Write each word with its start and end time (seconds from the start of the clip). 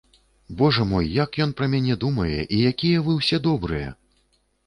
Божа 0.61 0.85
мой, 0.93 1.09
як 1.23 1.37
ён 1.45 1.51
пра 1.59 1.67
мяне 1.73 1.97
думае 2.05 2.39
і 2.39 2.57
якія 2.71 3.03
вы 3.09 3.17
ўсе 3.21 3.37
добрыя! 3.51 3.93